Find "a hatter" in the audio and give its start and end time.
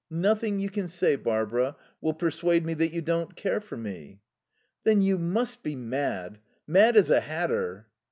7.11-7.85